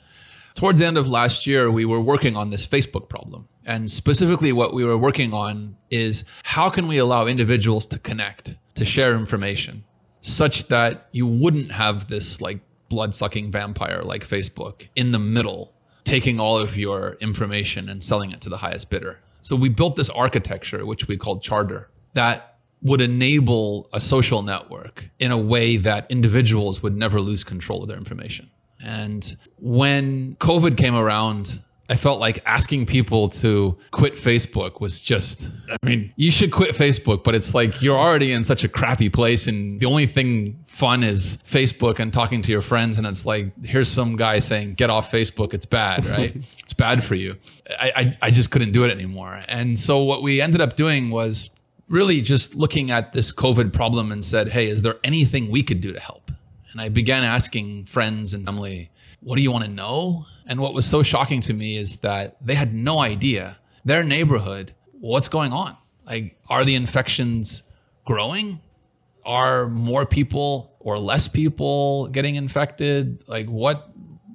[0.54, 3.48] Towards the end of last year, we were working on this Facebook problem.
[3.64, 8.56] And specifically, what we were working on is how can we allow individuals to connect,
[8.74, 9.84] to share information,
[10.20, 15.72] such that you wouldn't have this like blood sucking vampire like Facebook in the middle
[16.04, 19.18] taking all of your information and selling it to the highest bidder.
[19.42, 25.08] So we built this architecture, which we called Charter, that would enable a social network
[25.18, 28.50] in a way that individuals would never lose control of their information.
[28.82, 35.48] And when COVID came around, I felt like asking people to quit Facebook was just,
[35.70, 39.10] I mean, you should quit Facebook, but it's like you're already in such a crappy
[39.10, 39.46] place.
[39.46, 42.96] And the only thing fun is Facebook and talking to your friends.
[42.96, 45.52] And it's like, here's some guy saying, get off Facebook.
[45.52, 46.34] It's bad, right?
[46.60, 47.36] it's bad for you.
[47.78, 49.42] I, I, I just couldn't do it anymore.
[49.46, 51.50] And so what we ended up doing was
[51.88, 55.82] really just looking at this COVID problem and said, hey, is there anything we could
[55.82, 56.32] do to help?
[56.72, 60.26] And I began asking friends and family, what do you want to know?
[60.46, 64.74] And what was so shocking to me is that they had no idea their neighborhood,
[64.92, 65.76] what's going on?
[66.06, 67.62] Like, are the infections
[68.04, 68.60] growing?
[69.24, 73.22] Are more people or less people getting infected?
[73.28, 73.88] Like, what?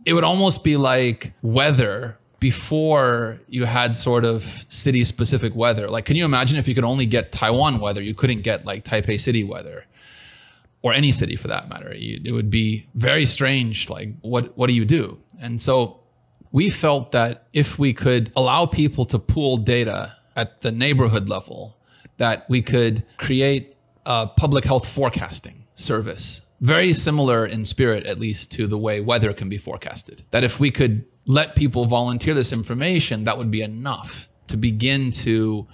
[0.05, 5.89] It would almost be like weather before you had sort of city specific weather.
[5.89, 8.85] Like, can you imagine if you could only get Taiwan weather, you couldn't get like
[8.85, 9.85] Taipei City weather?
[10.87, 11.91] Or any city for that matter.
[11.93, 13.89] It would be very strange.
[13.89, 15.19] Like, what, what do you do?
[15.41, 15.99] And so
[16.51, 21.77] we felt that if we could allow people to pool data at the neighborhood level,
[22.17, 28.51] that we could create a public health forecasting service very similar in spirit, at least,
[28.53, 30.23] to the way weather can be forecasted.
[30.31, 35.11] That if we could let people volunteer this information, that would be enough to begin
[35.11, 35.67] to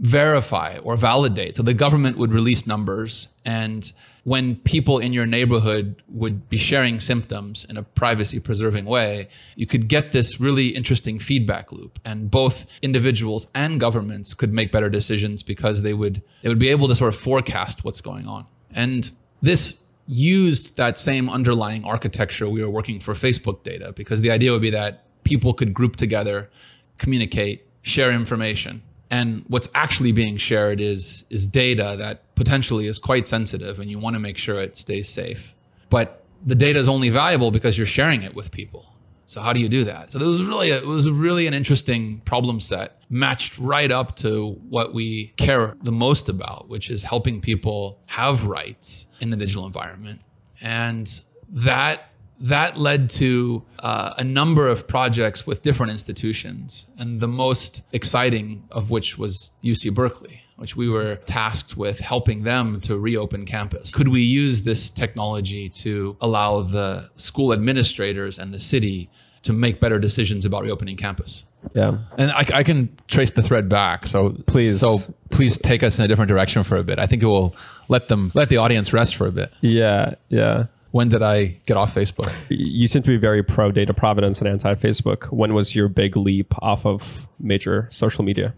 [0.00, 1.54] verify or validate.
[1.56, 3.92] So the government would release numbers and
[4.24, 9.66] when people in your neighborhood would be sharing symptoms in a privacy preserving way, you
[9.66, 11.98] could get this really interesting feedback loop.
[12.04, 16.70] And both individuals and governments could make better decisions because they would, they would be
[16.70, 18.46] able to sort of forecast what's going on.
[18.72, 19.10] And
[19.42, 24.52] this used that same underlying architecture we were working for Facebook data because the idea
[24.52, 26.50] would be that people could group together,
[26.96, 28.82] communicate, share information.
[29.10, 33.98] And what's actually being shared is, is data that potentially is quite sensitive and you
[33.98, 35.54] want to make sure it stays safe.
[35.90, 38.94] But the data is only valuable because you're sharing it with people.
[39.26, 40.12] So how do you do that?
[40.12, 44.16] So it was really a, it was really an interesting problem set, matched right up
[44.16, 49.36] to what we care the most about, which is helping people have rights in the
[49.36, 50.20] digital environment,
[50.60, 57.28] and that that led to uh, a number of projects with different institutions, and the
[57.28, 62.96] most exciting of which was UC Berkeley which we were tasked with helping them to
[62.96, 63.92] reopen campus.
[63.92, 69.10] Could we use this technology to allow the school administrators and the city
[69.42, 71.44] to make better decisions about reopening campus?
[71.74, 71.98] Yeah.
[72.18, 74.06] And I, I can trace the thread back.
[74.06, 74.80] So Please.
[74.80, 76.98] so please take us in a different direction for a bit.
[76.98, 77.56] I think it will
[77.88, 79.50] let them let the audience rest for a bit.
[79.60, 80.14] Yeah.
[80.28, 80.66] Yeah.
[80.94, 82.32] When did I get off Facebook?
[82.50, 85.24] You seem to be very pro data provenance and anti Facebook.
[85.32, 88.54] When was your big leap off of major social media?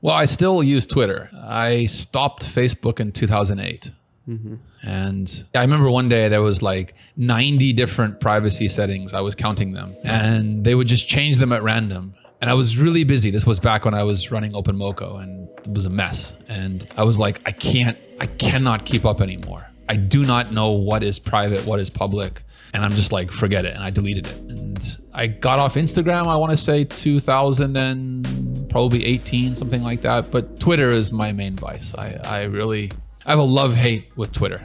[0.00, 1.30] Well, I still use Twitter.
[1.40, 3.92] I stopped Facebook in 2008.
[4.28, 4.54] Mm-hmm.
[4.82, 9.14] And I remember one day there was like 90 different privacy settings.
[9.14, 12.12] I was counting them and they would just change them at random.
[12.40, 13.30] And I was really busy.
[13.30, 16.34] This was back when I was running OpenMoko and it was a mess.
[16.48, 19.70] And I was like, I can't, I cannot keep up anymore.
[19.88, 22.42] I do not know what is private, what is public.
[22.74, 23.74] And I'm just like, forget it.
[23.74, 24.36] And I deleted it.
[24.36, 30.02] And I got off Instagram, I want to say 2000 and probably 18, something like
[30.02, 30.30] that.
[30.30, 31.94] But Twitter is my main vice.
[31.94, 32.92] I, I really,
[33.26, 34.58] I have a love hate with Twitter.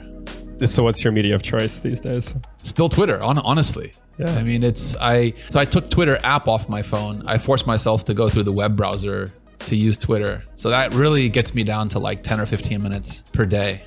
[0.66, 2.34] So, what's your media of choice these days?
[2.58, 3.92] Still Twitter, on, honestly.
[4.18, 4.30] Yeah.
[4.34, 5.34] I mean, it's I.
[5.50, 7.22] So I took Twitter app off my phone.
[7.26, 9.34] I forced myself to go through the web browser
[9.66, 10.42] to use Twitter.
[10.56, 13.82] So that really gets me down to like 10 or 15 minutes per day.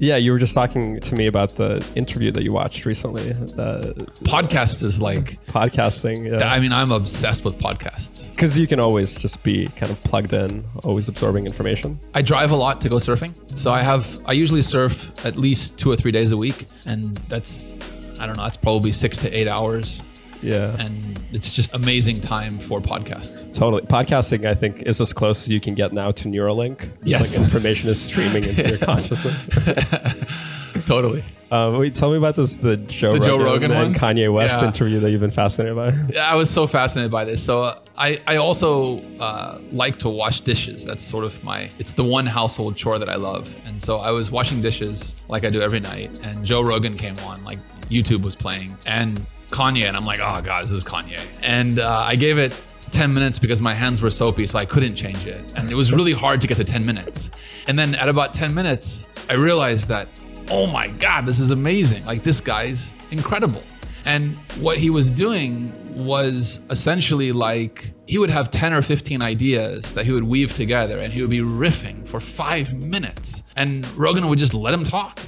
[0.00, 3.32] Yeah, you were just talking to me about the interview that you watched recently.
[3.32, 6.40] The Podcast is like, podcasting.
[6.40, 6.50] Yeah.
[6.50, 8.30] I mean, I'm obsessed with podcasts.
[8.30, 12.00] Because you can always just be kind of plugged in, always absorbing information.
[12.14, 13.34] I drive a lot to go surfing.
[13.58, 16.66] So I have, I usually surf at least two or three days a week.
[16.86, 17.76] And that's,
[18.18, 20.00] I don't know, that's probably six to eight hours.
[20.42, 20.74] Yeah.
[20.78, 23.52] And it's just amazing time for podcasts.
[23.54, 23.82] Totally.
[23.82, 26.82] Podcasting, I think, is as close as you can get now to Neuralink.
[26.82, 27.32] It's Yes.
[27.36, 29.46] Like information is streaming into your consciousness.
[30.86, 31.22] Totally.
[31.50, 33.94] Uh, wait, tell me about this the Joe, The Joe Rogan, Rogan and one?
[34.16, 34.68] Kanye West Yeah.
[34.68, 35.92] interview that you've been fascinated by.
[36.14, 37.42] Yeah, I was so fascinated by this.
[37.42, 40.84] So uh, I, I also uh, like to wash dishes.
[40.84, 43.54] That's sort of my, it's the one household chore that I love.
[43.66, 46.20] And so I was washing dishes like I do every night.
[46.22, 49.84] And Joe Rogan came on, like YouTube was playing, and Kanye.
[49.84, 51.20] And I'm like, oh God, this is Kanye.
[51.42, 52.58] And uh, I gave it
[52.90, 55.52] 10 minutes because my hands were soapy, so I couldn't change it.
[55.56, 57.30] And it was really hard to get to 10 minutes.
[57.66, 60.08] And then at about 10 minutes, I realized that,
[60.50, 62.04] oh my God, this is amazing.
[62.04, 63.62] Like, this guy's incredible.
[64.04, 69.92] And what he was doing was essentially like he would have 10 or 15 ideas
[69.92, 73.42] that he would weave together and he would be riffing for five minutes.
[73.56, 75.20] And Rogan would just let him talk.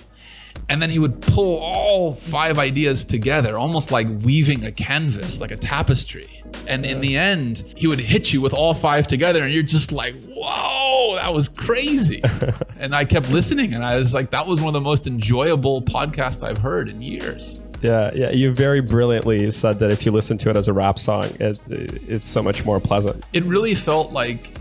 [0.68, 5.50] And then he would pull all five ideas together, almost like weaving a canvas, like
[5.50, 6.42] a tapestry.
[6.66, 9.92] And in the end, he would hit you with all five together, and you're just
[9.92, 12.20] like, whoa, that was crazy.
[12.78, 15.82] and I kept listening, and I was like, that was one of the most enjoyable
[15.82, 17.60] podcasts I've heard in years.
[17.82, 18.30] Yeah, yeah.
[18.30, 21.58] You very brilliantly said that if you listen to it as a rap song, it,
[21.68, 23.24] it's so much more pleasant.
[23.32, 24.52] It really felt like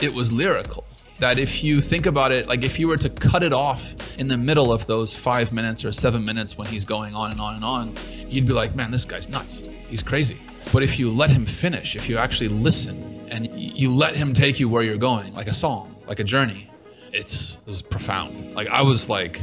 [0.00, 0.84] it was lyrical.
[1.18, 4.28] That if you think about it, like if you were to cut it off in
[4.28, 7.54] the middle of those five minutes or seven minutes when he's going on and on
[7.56, 7.96] and on,
[8.28, 9.68] you'd be like, man, this guy's nuts.
[9.88, 10.38] He's crazy.
[10.72, 14.60] But if you let him finish, if you actually listen and you let him take
[14.60, 16.70] you where you're going, like a song, like a journey,
[17.12, 18.54] it's it was profound.
[18.54, 19.42] Like I was like,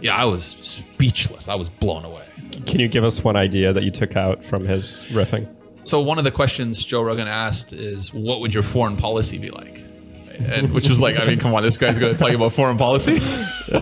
[0.00, 1.48] yeah, I was speechless.
[1.48, 2.24] I was blown away.
[2.66, 5.48] Can you give us one idea that you took out from his riffing?
[5.84, 9.50] So one of the questions Joe Rogan asked is, "What would your foreign policy be
[9.50, 9.82] like?"
[10.38, 12.52] And which was like, I mean, come on, this guy's going to tell you about
[12.52, 13.20] foreign policy,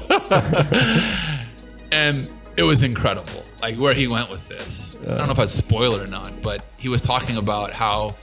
[1.93, 3.45] and it was incredible.
[3.61, 4.97] Like where he went with this.
[5.03, 8.17] I don't know if I'd spoil it or not, but he was talking about how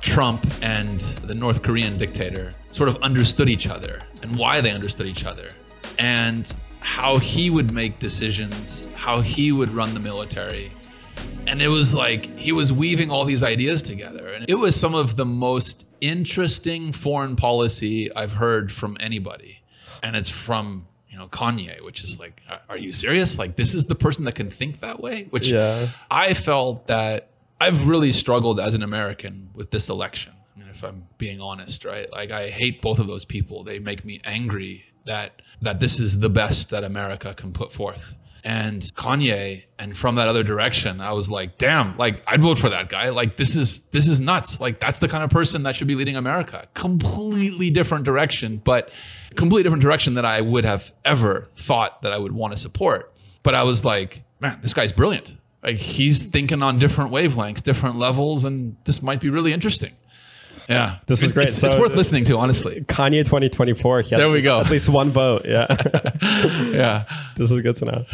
[0.00, 5.06] Trump and the North Korean dictator sort of understood each other and why they understood
[5.06, 5.48] each other,
[5.98, 10.70] and how he would make decisions, how he would run the military.
[11.46, 14.32] And it was like he was weaving all these ideas together.
[14.32, 19.60] And it was some of the most interesting foreign policy I've heard from anybody.
[20.02, 23.38] And it's from, you know, Kanye, which is like, are you serious?
[23.38, 25.26] Like, this is the person that can think that way?
[25.30, 25.90] Which Yeah.
[26.10, 27.28] I felt that
[27.60, 30.32] I've really struggled as an American with this election.
[30.56, 32.10] I mean, if I'm being honest, right?
[32.10, 33.64] Like, I hate both of those people.
[33.64, 38.14] They make me angry that that this is the best that America can put forth.
[38.44, 42.70] And Kanye, and from that other direction, I was like, damn, like I'd vote for
[42.70, 43.10] that guy.
[43.10, 44.60] Like this is this is nuts.
[44.60, 46.66] Like that's the kind of person that should be leading America.
[46.74, 48.90] Completely different direction, but
[49.34, 53.12] completely different direction that I would have ever thought that I would want to support.
[53.42, 55.36] But I was like, man, this guy's brilliant.
[55.62, 59.92] Like he's thinking on different wavelengths, different levels, and this might be really interesting.
[60.70, 61.48] Yeah, This is great.
[61.48, 62.80] It's, it's worth listening to, honestly.
[62.82, 64.02] Kanye 2024.
[64.02, 64.60] He There we go.
[64.60, 65.42] At least one vote.
[65.44, 65.66] Yeah.
[66.72, 67.04] Yeah.
[67.36, 68.04] this is good to know.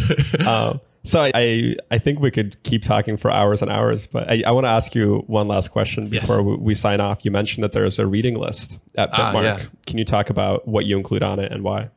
[0.51, 4.29] Um, so I- I I think we could keep talking for hours and hours, but
[4.31, 6.23] I, I want to ask you one last question Yes.
[6.23, 7.25] before we, we sign off.
[7.25, 9.43] You mentioned that there's a reading list at Ah, Bitmark.
[9.43, 9.67] yeah.
[9.87, 11.91] Can you talk about what you include on it and why?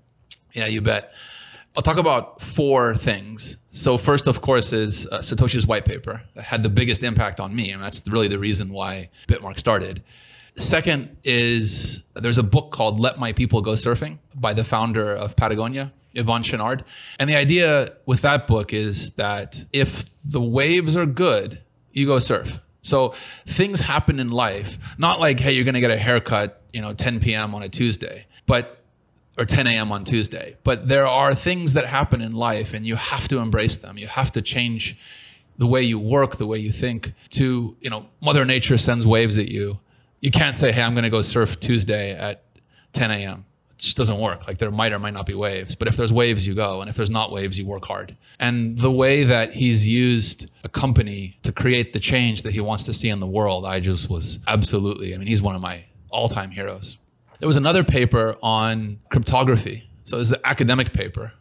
[0.54, 1.12] Yeah, you bet.
[1.76, 3.58] I'll talk about four things.
[3.72, 7.56] So first, of course, is uh, Satoshi's white paper that had the biggest impact on
[7.56, 10.04] me, and that's really the reason why Bitmark started.
[10.60, 15.36] Second is there's a book called "Let My People Go Surfing" by the founder of
[15.38, 16.84] Patagonia, Yvon Chouinard,
[17.18, 21.62] and the idea with that book is that if the waves are good,
[21.94, 22.60] you go surf.
[22.82, 26.82] So things happen in life, not like hey, you're going to get a haircut, you
[26.82, 27.56] know, 10 p.m.
[27.56, 28.84] on a Tuesday, but
[29.38, 29.94] or 10 a.m.
[29.94, 30.58] on Tuesday.
[30.66, 33.98] But there are things that happen in life and you have to embrace them.
[33.98, 34.98] You have to change
[35.58, 39.38] the way you work, the way you think to, you know, Mother Nature sends waves
[39.38, 39.80] at you.
[40.22, 42.44] You can't say, hey, I'm going to go surf Tuesday at
[42.94, 43.46] 10 a.m.
[43.72, 44.48] It just doesn't work.
[44.48, 45.76] Like there might or might not be waves.
[45.76, 46.82] But if there's waves, you go.
[46.82, 48.18] And if there's not waves, you work hard.
[48.40, 52.84] And the way that he's used a company to create the change that he wants
[52.84, 55.86] to see in the world, I just was absolutely, I mean, he's one of my
[56.10, 56.98] all time heroes.
[57.40, 59.90] There was another paper on cryptography.
[60.04, 61.32] So it's an academic paper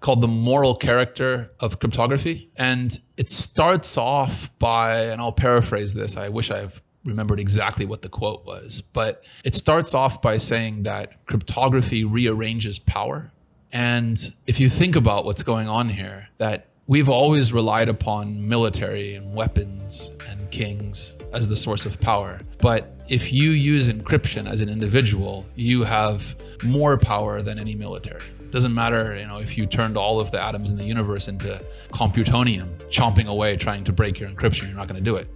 [0.00, 2.50] called The Moral Character of Cryptography.
[2.56, 8.02] And it starts off by, and I'll paraphrase this, I wish I've remembered exactly what
[8.02, 13.32] the quote was, but it starts off by saying that cryptography rearranges power.
[13.72, 19.14] And if you think about what's going on here, that we've always relied upon military
[19.14, 22.40] and weapons and kings as the source of power.
[22.58, 28.22] But if you use encryption as an individual, you have more power than any military.
[28.40, 31.28] It Doesn't matter, you know, if you turned all of the atoms in the universe
[31.28, 35.28] into computronium, chomping away trying to break your encryption, you're not going to do it.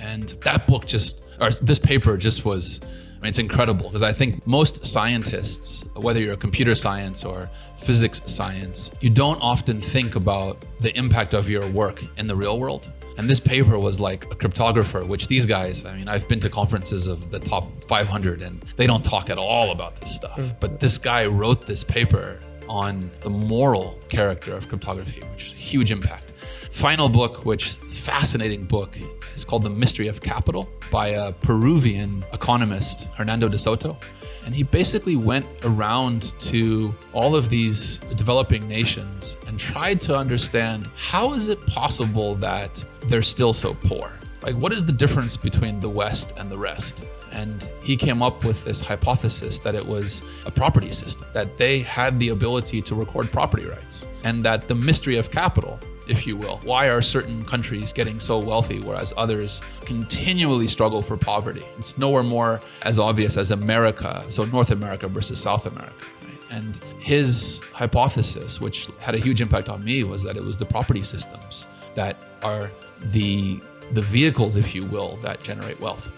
[0.00, 4.12] And that book just, or this paper just was, I mean, it's incredible because I
[4.12, 10.16] think most scientists, whether you're a computer science or physics science, you don't often think
[10.16, 12.88] about the impact of your work in the real world.
[13.18, 16.48] And this paper was like a cryptographer, which these guys, I mean, I've been to
[16.48, 20.38] conferences of the top 500 and they don't talk at all about this stuff.
[20.38, 20.56] Mm.
[20.58, 22.40] But this guy wrote this paper
[22.70, 26.29] on the moral character of cryptography, which is a huge impact.
[26.70, 28.96] Final book, which fascinating book,
[29.34, 33.98] is called The Mystery of Capital by a Peruvian economist, Hernando de Soto.
[34.46, 40.88] And he basically went around to all of these developing nations and tried to understand
[40.96, 44.10] how is it possible that they're still so poor?
[44.42, 47.04] Like, what is the difference between the West and the rest?
[47.32, 51.80] And he came up with this hypothesis that it was a property system, that they
[51.80, 55.78] had the ability to record property rights, and that the mystery of capital,
[56.10, 61.16] if you will, why are certain countries getting so wealthy whereas others continually struggle for
[61.16, 61.62] poverty?
[61.78, 66.06] It's nowhere more as obvious as America, so North America versus South America.
[66.50, 70.66] And his hypothesis, which had a huge impact on me, was that it was the
[70.66, 72.70] property systems that are
[73.12, 73.60] the
[73.92, 76.14] the vehicles, if you will, that generate wealth.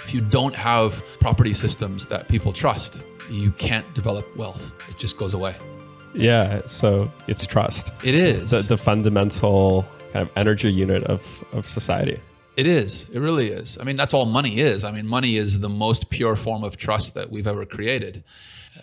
[0.00, 2.98] If you don't have property systems that people trust,
[3.30, 4.72] you can't develop wealth.
[4.88, 5.56] It just goes away.
[6.18, 7.92] Yeah, so it's trust.
[8.04, 8.50] It is.
[8.50, 12.20] The, the fundamental kind of energy unit of, of society.
[12.56, 13.06] It is.
[13.12, 13.78] It really is.
[13.80, 14.82] I mean, that's all money is.
[14.82, 18.24] I mean, money is the most pure form of trust that we've ever created.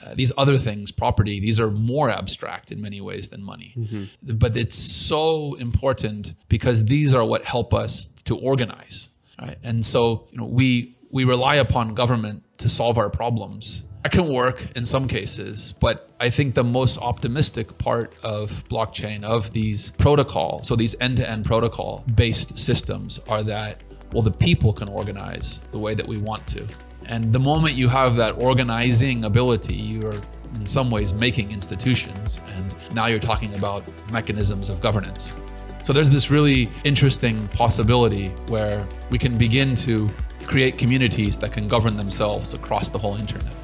[0.02, 3.74] Uh, these other things, property, these are more abstract in many ways than money.
[3.78, 4.38] Mm-hmm.
[4.38, 9.10] But it's so important because these are what help us to organize.
[9.42, 9.58] Right?
[9.64, 13.84] And so, you know, we we rely upon government to solve our problems.
[14.06, 19.24] That can work in some cases, but I think the most optimistic part of blockchain,
[19.24, 23.82] of these protocols, so these end to end protocol based systems, are that,
[24.12, 26.68] well, the people can organize the way that we want to.
[27.06, 30.22] And the moment you have that organizing ability, you're
[30.54, 32.40] in some ways making institutions.
[32.56, 35.34] And now you're talking about mechanisms of governance.
[35.82, 40.08] So there's this really interesting possibility where we can begin to
[40.46, 43.56] create communities that can govern themselves across the whole internet.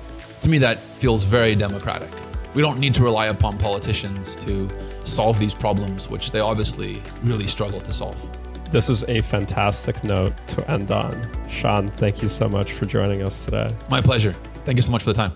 [0.41, 2.09] To me, that feels very democratic.
[2.53, 4.67] We don't need to rely upon politicians to
[5.03, 8.17] solve these problems, which they obviously really struggle to solve.
[8.71, 11.15] This is a fantastic note to end on.
[11.49, 13.69] Sean, thank you so much for joining us today.
[13.89, 14.33] My pleasure.
[14.65, 15.33] Thank you so much for the time.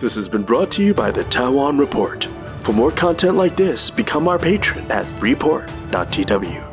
[0.00, 2.24] This has been brought to you by the Taiwan Report.
[2.62, 6.71] For more content like this, become our patron at report.tw.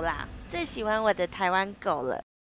[0.00, 2.22] 啦，最喜欢我的台湾狗了。